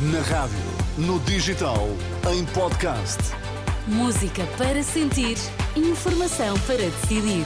Na 0.00 0.20
rádio, 0.20 0.56
no 0.96 1.18
digital, 1.18 1.88
em 2.32 2.44
podcast. 2.44 3.18
Música 3.88 4.46
para 4.56 4.80
sentir, 4.80 5.36
informação 5.74 6.56
para 6.60 6.76
decidir. 6.76 7.44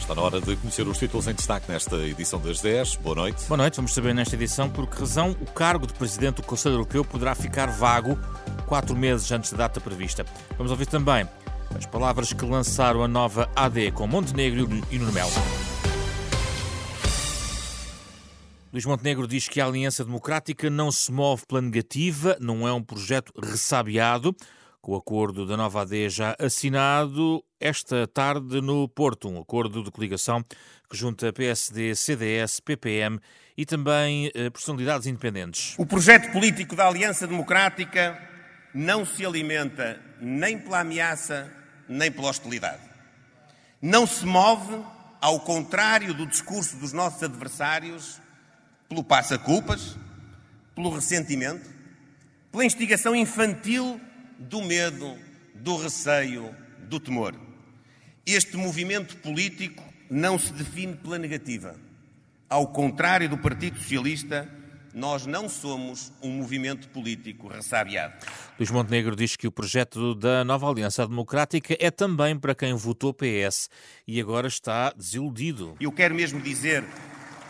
Está 0.00 0.12
na 0.12 0.22
hora 0.22 0.40
de 0.40 0.56
conhecer 0.56 0.88
os 0.88 0.98
títulos 0.98 1.28
em 1.28 1.34
destaque 1.34 1.70
nesta 1.70 1.94
edição 1.98 2.40
das 2.40 2.60
10. 2.60 2.96
Boa 2.96 3.14
noite. 3.14 3.44
Boa 3.46 3.58
noite, 3.58 3.76
vamos 3.76 3.94
saber 3.94 4.12
nesta 4.12 4.34
edição 4.34 4.68
por 4.68 4.88
que 4.88 4.98
razão 4.98 5.36
o 5.40 5.46
cargo 5.52 5.86
de 5.86 5.92
Presidente 5.92 6.38
do 6.38 6.42
Conselho 6.42 6.74
Europeu 6.74 7.04
poderá 7.04 7.36
ficar 7.36 7.66
vago 7.66 8.18
quatro 8.66 8.96
meses 8.96 9.30
antes 9.30 9.52
da 9.52 9.58
data 9.58 9.80
prevista. 9.80 10.26
Vamos 10.58 10.72
ouvir 10.72 10.86
também 10.86 11.28
as 11.76 11.86
palavras 11.86 12.32
que 12.32 12.44
lançaram 12.44 13.04
a 13.04 13.06
nova 13.06 13.48
AD 13.54 13.92
com 13.92 14.08
Montenegro 14.08 14.68
e 14.90 14.98
Nuno 14.98 15.12
Melo. 15.12 15.69
Luís 18.72 18.84
Montenegro 18.84 19.26
diz 19.26 19.48
que 19.48 19.60
a 19.60 19.66
Aliança 19.66 20.04
Democrática 20.04 20.70
não 20.70 20.92
se 20.92 21.10
move 21.10 21.44
pela 21.44 21.60
negativa, 21.60 22.36
não 22.40 22.68
é 22.68 22.72
um 22.72 22.80
projeto 22.80 23.32
ressabiado. 23.36 24.32
Com 24.80 24.92
o 24.92 24.96
acordo 24.96 25.44
da 25.44 25.56
nova 25.56 25.82
AD 25.82 26.08
já 26.08 26.36
assinado 26.38 27.44
esta 27.58 28.06
tarde 28.06 28.60
no 28.60 28.88
Porto, 28.88 29.28
um 29.28 29.40
acordo 29.40 29.82
de 29.82 29.90
coligação 29.90 30.44
que 30.88 30.96
junta 30.96 31.32
PSD, 31.32 31.96
CDS, 31.96 32.60
PPM 32.60 33.18
e 33.56 33.66
também 33.66 34.30
eh, 34.36 34.48
personalidades 34.50 35.08
independentes. 35.08 35.74
O 35.76 35.84
projeto 35.84 36.30
político 36.30 36.76
da 36.76 36.86
Aliança 36.86 37.26
Democrática 37.26 38.16
não 38.72 39.04
se 39.04 39.26
alimenta 39.26 40.00
nem 40.20 40.56
pela 40.56 40.78
ameaça 40.80 41.52
nem 41.88 42.10
pela 42.10 42.28
hostilidade. 42.28 42.82
Não 43.82 44.06
se 44.06 44.24
move, 44.24 44.80
ao 45.20 45.40
contrário 45.40 46.14
do 46.14 46.24
discurso 46.24 46.76
dos 46.76 46.92
nossos 46.92 47.20
adversários, 47.20 48.20
pelo 48.90 49.04
passa-culpas, 49.04 49.96
pelo 50.74 50.90
ressentimento, 50.90 51.70
pela 52.50 52.64
instigação 52.64 53.14
infantil 53.14 54.00
do 54.36 54.60
medo, 54.60 55.16
do 55.54 55.76
receio, 55.76 56.52
do 56.88 56.98
temor. 56.98 57.36
Este 58.26 58.56
movimento 58.56 59.16
político 59.18 59.80
não 60.10 60.36
se 60.36 60.52
define 60.52 60.96
pela 60.96 61.18
negativa. 61.18 61.76
Ao 62.48 62.66
contrário 62.66 63.28
do 63.28 63.38
Partido 63.38 63.78
Socialista, 63.78 64.48
nós 64.92 65.24
não 65.24 65.48
somos 65.48 66.12
um 66.20 66.30
movimento 66.30 66.88
político 66.88 67.46
ressabiado. 67.46 68.14
Luís 68.58 68.72
Montenegro 68.72 69.14
diz 69.14 69.36
que 69.36 69.46
o 69.46 69.52
projeto 69.52 70.16
da 70.16 70.44
nova 70.44 70.68
Aliança 70.68 71.06
Democrática 71.06 71.76
é 71.78 71.92
também 71.92 72.36
para 72.36 72.56
quem 72.56 72.74
votou 72.74 73.14
PS 73.14 73.70
e 74.04 74.20
agora 74.20 74.48
está 74.48 74.90
desiludido. 74.90 75.76
Eu 75.80 75.92
quero 75.92 76.12
mesmo 76.12 76.40
dizer 76.40 76.84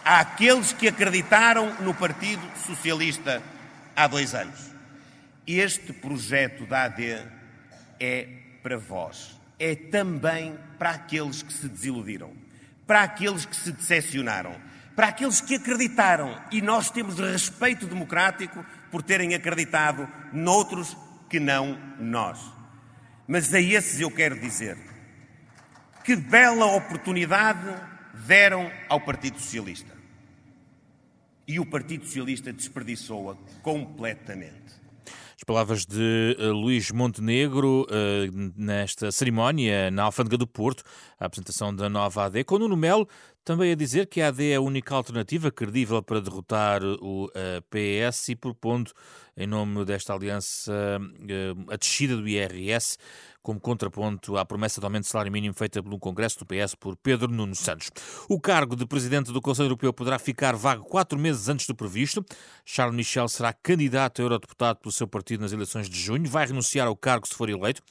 àqueles 0.04 0.72
que 0.72 0.88
acreditaram 0.88 1.74
no 1.80 1.94
Partido 1.94 2.42
Socialista 2.66 3.42
há 3.94 4.06
dois 4.06 4.34
anos: 4.34 4.70
este 5.46 5.92
projeto 5.92 6.66
da 6.66 6.84
AD 6.84 7.22
é 7.98 8.28
para 8.62 8.78
vós. 8.78 9.38
É 9.58 9.74
também 9.74 10.58
para 10.78 10.90
aqueles 10.90 11.42
que 11.42 11.52
se 11.52 11.68
desiludiram, 11.68 12.32
para 12.86 13.02
aqueles 13.02 13.44
que 13.44 13.54
se 13.54 13.70
decepcionaram 13.72 14.54
para 15.00 15.08
aqueles 15.08 15.40
que 15.40 15.54
acreditaram, 15.54 16.38
e 16.50 16.60
nós 16.60 16.90
temos 16.90 17.18
respeito 17.18 17.86
democrático 17.86 18.62
por 18.90 19.02
terem 19.02 19.34
acreditado 19.34 20.06
noutros 20.30 20.94
que 21.26 21.40
não 21.40 21.78
nós. 21.98 22.38
Mas 23.26 23.54
a 23.54 23.60
esses 23.60 23.98
eu 23.98 24.10
quero 24.10 24.38
dizer: 24.38 24.76
que 26.04 26.14
bela 26.14 26.66
oportunidade 26.66 27.74
deram 28.14 28.70
ao 28.89 29.00
Partido 29.00 29.39
Socialista. 29.39 29.98
E 31.47 31.58
o 31.58 31.66
Partido 31.66 32.05
Socialista 32.05 32.53
desperdiçou-a 32.53 33.36
completamente. 33.62 34.80
As 35.37 35.44
palavras 35.44 35.87
de 35.87 36.37
uh, 36.38 36.53
Luís 36.53 36.91
Montenegro 36.91 37.87
uh, 37.88 38.53
nesta 38.56 39.10
cerimónia 39.10 39.91
na 39.91 40.03
Alfândega 40.03 40.37
do 40.37 40.47
Porto, 40.47 40.84
a 41.19 41.25
apresentação 41.25 41.75
da 41.75 41.88
nova 41.88 42.26
AD, 42.26 42.44
com 42.44 42.59
Nuno 42.59 42.76
Melo 42.76 43.09
também 43.44 43.72
a 43.72 43.74
dizer 43.74 44.06
que 44.06 44.20
a 44.20 44.28
AD 44.28 44.50
é 44.50 44.56
a 44.56 44.60
única 44.60 44.94
alternativa 44.94 45.50
credível 45.50 46.02
para 46.02 46.20
derrotar 46.20 46.82
o 46.84 47.26
uh, 47.26 47.30
PS 47.70 48.28
e 48.30 48.36
propondo, 48.36 48.92
em 49.36 49.46
nome 49.46 49.84
desta 49.84 50.12
aliança, 50.12 50.72
a 51.68 51.76
descida 51.76 52.16
do 52.16 52.28
IRS 52.28 52.98
como 53.42 53.58
contraponto 53.58 54.36
à 54.36 54.44
promessa 54.44 54.80
de 54.80 54.84
aumento 54.86 55.04
de 55.04 55.08
salário 55.08 55.32
mínimo 55.32 55.54
feita 55.54 55.82
pelo 55.82 55.98
Congresso 55.98 56.38
do 56.38 56.46
PS 56.46 56.74
por 56.74 56.96
Pedro 56.96 57.28
Nuno 57.28 57.54
Santos. 57.54 57.90
O 58.28 58.38
cargo 58.38 58.76
de 58.76 58.86
presidente 58.86 59.32
do 59.32 59.40
Conselho 59.40 59.66
Europeu 59.66 59.92
poderá 59.92 60.18
ficar 60.18 60.54
vago 60.54 60.84
quatro 60.84 61.18
meses 61.18 61.48
antes 61.48 61.66
do 61.66 61.74
previsto. 61.74 62.24
Charles 62.64 62.94
Michel 62.94 63.28
será 63.28 63.52
candidato 63.52 64.20
a 64.20 64.24
eurodeputado 64.24 64.80
pelo 64.80 64.92
seu 64.92 65.08
partido 65.08 65.40
nas 65.40 65.52
eleições 65.52 65.88
de 65.88 65.98
junho, 65.98 66.28
vai 66.28 66.46
renunciar 66.46 66.86
ao 66.86 66.96
cargo 66.96 67.26
se 67.26 67.34
for 67.34 67.48
eleito 67.48 67.82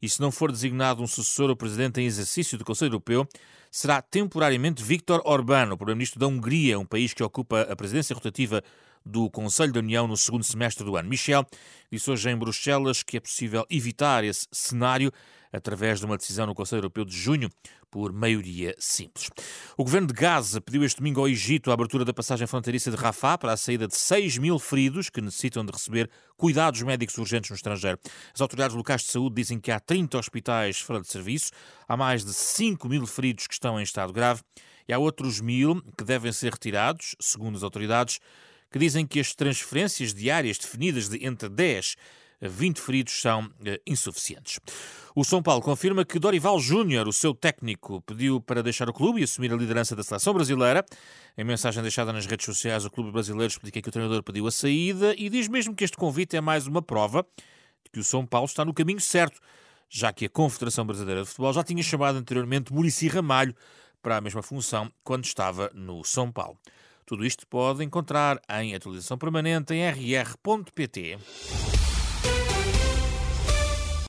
e, 0.00 0.08
se 0.08 0.20
não 0.20 0.30
for 0.30 0.52
designado 0.52 1.02
um 1.02 1.06
sucessor 1.06 1.48
ao 1.48 1.56
presidente 1.56 2.00
em 2.00 2.06
exercício 2.06 2.58
do 2.58 2.64
Conselho 2.64 2.90
Europeu, 2.90 3.26
será 3.70 4.00
temporariamente 4.00 4.82
Viktor 4.82 5.22
Orbán, 5.24 5.72
o 5.72 5.76
primeiro-ministro 5.76 6.18
da 6.18 6.26
Hungria, 6.26 6.78
um 6.78 6.86
país 6.86 7.12
que 7.12 7.22
ocupa 7.22 7.62
a 7.62 7.76
presidência 7.76 8.14
rotativa 8.14 8.62
do 9.04 9.30
Conselho 9.30 9.72
da 9.72 9.80
União 9.80 10.06
no 10.06 10.16
segundo 10.16 10.44
semestre 10.44 10.84
do 10.84 10.96
ano. 10.96 11.08
Michel 11.08 11.46
disse 11.90 12.10
hoje 12.10 12.30
em 12.30 12.36
Bruxelas 12.36 13.02
que 13.02 13.16
é 13.16 13.20
possível 13.20 13.66
evitar 13.70 14.24
esse 14.24 14.46
cenário 14.52 15.12
através 15.52 16.00
de 16.00 16.06
uma 16.06 16.16
decisão 16.16 16.46
no 16.46 16.54
Conselho 16.54 16.80
Europeu 16.80 17.04
de 17.04 17.16
junho 17.16 17.50
por 17.90 18.12
maioria 18.12 18.74
simples. 18.78 19.30
O 19.76 19.84
governo 19.84 20.06
de 20.06 20.12
Gaza 20.12 20.60
pediu 20.60 20.84
este 20.84 20.98
domingo 20.98 21.20
ao 21.20 21.28
Egito 21.28 21.70
a 21.70 21.74
abertura 21.74 22.04
da 22.04 22.12
passagem 22.12 22.46
fronteiriça 22.46 22.90
de 22.90 22.96
Rafah 22.96 23.38
para 23.38 23.52
a 23.52 23.56
saída 23.56 23.86
de 23.86 23.96
6 23.96 24.38
mil 24.38 24.58
feridos 24.58 25.08
que 25.08 25.20
necessitam 25.20 25.64
de 25.64 25.72
receber 25.72 26.10
cuidados 26.36 26.82
médicos 26.82 27.16
urgentes 27.18 27.50
no 27.50 27.56
estrangeiro. 27.56 27.98
As 28.34 28.40
autoridades 28.40 28.76
locais 28.76 29.02
de 29.02 29.08
saúde 29.08 29.36
dizem 29.36 29.58
que 29.58 29.70
há 29.70 29.80
30 29.80 30.18
hospitais 30.18 30.80
fora 30.80 31.00
de 31.00 31.08
serviço, 31.08 31.50
há 31.86 31.96
mais 31.96 32.24
de 32.24 32.32
5 32.32 32.88
mil 32.88 33.06
feridos 33.06 33.46
que 33.46 33.54
estão 33.54 33.80
em 33.80 33.82
estado 33.82 34.12
grave 34.12 34.42
e 34.86 34.92
há 34.92 34.98
outros 34.98 35.40
mil 35.40 35.82
que 35.96 36.04
devem 36.04 36.32
ser 36.32 36.52
retirados, 36.52 37.14
segundo 37.20 37.56
as 37.56 37.62
autoridades 37.62 38.20
que 38.70 38.78
dizem 38.78 39.06
que 39.06 39.20
as 39.20 39.34
transferências 39.34 40.12
diárias 40.12 40.58
definidas 40.58 41.08
de 41.08 41.24
entre 41.24 41.48
10 41.48 41.96
a 42.40 42.48
20 42.48 42.80
feridos 42.80 43.20
são 43.20 43.50
eh, 43.64 43.80
insuficientes. 43.86 44.60
O 45.14 45.24
São 45.24 45.42
Paulo 45.42 45.62
confirma 45.62 46.04
que 46.04 46.18
Dorival 46.18 46.60
Júnior, 46.60 47.08
o 47.08 47.12
seu 47.12 47.34
técnico, 47.34 48.02
pediu 48.02 48.40
para 48.40 48.62
deixar 48.62 48.88
o 48.88 48.92
clube 48.92 49.20
e 49.20 49.24
assumir 49.24 49.52
a 49.52 49.56
liderança 49.56 49.96
da 49.96 50.02
seleção 50.02 50.34
brasileira. 50.34 50.84
Em 51.36 51.44
mensagem 51.44 51.82
deixada 51.82 52.12
nas 52.12 52.26
redes 52.26 52.44
sociais, 52.44 52.84
o 52.84 52.90
clube 52.90 53.10
brasileiro 53.10 53.50
explica 53.50 53.80
que 53.80 53.88
o 53.88 53.92
treinador 53.92 54.22
pediu 54.22 54.46
a 54.46 54.50
saída 54.50 55.14
e 55.16 55.28
diz 55.28 55.48
mesmo 55.48 55.74
que 55.74 55.84
este 55.84 55.96
convite 55.96 56.36
é 56.36 56.40
mais 56.40 56.66
uma 56.66 56.82
prova 56.82 57.26
de 57.84 57.90
que 57.90 58.00
o 58.00 58.04
São 58.04 58.26
Paulo 58.26 58.46
está 58.46 58.64
no 58.64 58.74
caminho 58.74 59.00
certo, 59.00 59.40
já 59.88 60.12
que 60.12 60.26
a 60.26 60.28
Confederação 60.28 60.84
Brasileira 60.84 61.22
de 61.22 61.28
Futebol 61.28 61.52
já 61.52 61.64
tinha 61.64 61.82
chamado 61.82 62.18
anteriormente 62.18 62.72
Murici 62.72 63.08
Ramalho 63.08 63.54
para 64.02 64.18
a 64.18 64.20
mesma 64.20 64.42
função 64.42 64.92
quando 65.02 65.24
estava 65.24 65.70
no 65.74 66.04
São 66.04 66.30
Paulo. 66.30 66.58
Tudo 67.06 67.24
isto 67.24 67.46
pode 67.46 67.82
encontrar 67.82 68.38
em 68.60 68.74
atualização 68.74 69.16
permanente 69.16 69.72
em 69.72 69.88
rr.pt. 69.88 71.18